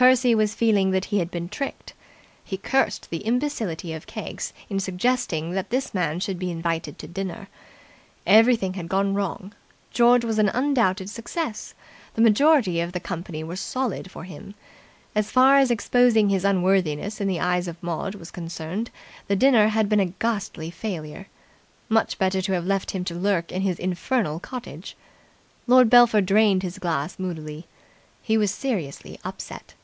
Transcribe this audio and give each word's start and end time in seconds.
Percy 0.00 0.34
was 0.34 0.54
feeling 0.54 0.92
that 0.92 1.04
he 1.04 1.18
had 1.18 1.30
been 1.30 1.50
tricked. 1.50 1.92
He 2.42 2.56
cursed 2.56 3.10
the 3.10 3.18
imbecility 3.18 3.92
of 3.92 4.06
Keggs 4.06 4.54
in 4.70 4.80
suggesting 4.80 5.50
that 5.52 5.68
this 5.68 5.92
man 5.92 6.20
should 6.20 6.38
be 6.38 6.50
invited 6.50 6.98
to 6.98 7.06
dinner. 7.06 7.48
Everything 8.26 8.72
had 8.72 8.88
gone 8.88 9.12
wrong. 9.12 9.52
George 9.90 10.24
was 10.24 10.38
an 10.38 10.48
undoubted 10.54 11.10
success. 11.10 11.74
The 12.14 12.22
majority 12.22 12.80
of 12.80 12.92
the 12.92 12.98
company 13.00 13.44
were 13.44 13.56
solid 13.56 14.10
for 14.10 14.24
him. 14.24 14.54
As 15.14 15.30
far 15.30 15.58
as 15.58 15.70
exposing 15.70 16.30
his 16.30 16.46
unworthiness 16.46 17.20
in 17.20 17.28
the 17.28 17.38
eyes 17.40 17.68
of 17.68 17.76
Maud 17.82 18.14
was 18.14 18.30
concerned, 18.30 18.90
the 19.28 19.36
dinner 19.36 19.68
had 19.68 19.90
been 19.90 20.00
a 20.00 20.06
ghastly 20.16 20.70
failure. 20.70 21.26
Much 21.90 22.16
better 22.16 22.40
to 22.40 22.52
have 22.52 22.64
left 22.64 22.92
him 22.92 23.04
to 23.04 23.14
lurk 23.14 23.52
in 23.52 23.60
his 23.60 23.78
infernal 23.78 24.40
cottage. 24.40 24.96
Lord 25.66 25.90
Belpher 25.90 26.22
drained 26.22 26.62
his 26.62 26.78
glass 26.78 27.18
moodily. 27.18 27.66
He 28.22 28.38
was 28.38 28.50
seriously 28.50 29.20
upset. 29.24 29.74